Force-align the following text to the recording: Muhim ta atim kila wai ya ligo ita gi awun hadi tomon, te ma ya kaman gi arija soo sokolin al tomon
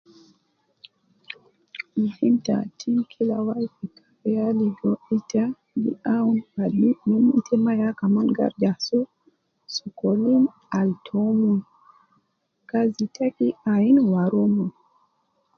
Muhim 2.01 2.33
ta 2.45 2.53
atim 2.63 2.95
kila 3.11 3.37
wai 3.47 3.65
ya 4.33 4.45
ligo 4.59 4.91
ita 5.17 5.43
gi 5.81 5.91
awun 6.15 6.39
hadi 6.55 6.89
tomon, 7.01 7.37
te 7.45 7.53
ma 7.63 7.71
ya 7.81 7.89
kaman 7.99 8.27
gi 8.35 8.41
arija 8.47 8.71
soo 8.83 9.05
sokolin 9.75 10.43
al 10.77 10.89
tomon 14.25 14.69